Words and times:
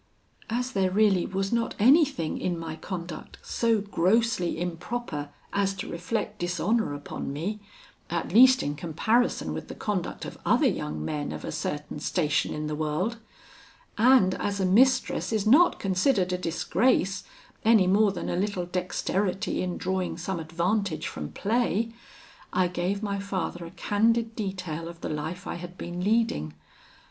"As 0.49 0.71
there 0.71 0.89
really 0.89 1.27
was 1.27 1.53
not 1.53 1.75
anything 1.77 2.39
in 2.39 2.57
my 2.57 2.75
conduct 2.75 3.37
so 3.43 3.81
grossly 3.81 4.59
improper 4.59 5.29
as 5.53 5.75
to 5.75 5.87
reflect 5.87 6.39
dishonour 6.39 6.95
upon 6.95 7.31
me; 7.31 7.59
at 8.09 8.31
least, 8.33 8.63
in 8.63 8.73
comparison 8.73 9.53
with 9.53 9.67
the 9.67 9.75
conduct 9.75 10.25
of 10.25 10.39
other 10.43 10.65
young 10.65 11.05
men 11.05 11.31
of 11.31 11.45
a 11.45 11.51
certain 11.51 11.99
station 11.99 12.51
in 12.51 12.65
the 12.65 12.73
world; 12.73 13.17
and 13.95 14.33
as 14.33 14.59
a 14.59 14.65
mistress 14.65 15.31
is 15.31 15.45
not 15.45 15.77
considered 15.77 16.33
a 16.33 16.35
disgrace, 16.39 17.23
any 17.63 17.85
more 17.85 18.11
than 18.11 18.27
a 18.27 18.35
little 18.35 18.65
dexterity 18.65 19.61
in 19.61 19.77
drawing 19.77 20.17
some 20.17 20.39
advantage 20.39 21.05
from 21.05 21.31
play, 21.31 21.93
I 22.51 22.69
gave 22.69 23.03
my 23.03 23.19
father 23.19 23.65
a 23.67 23.69
candid 23.69 24.35
detail 24.35 24.87
of 24.87 25.01
the 25.01 25.09
life 25.09 25.45
I 25.45 25.57
had 25.57 25.77
been 25.77 26.03
leading. 26.03 26.55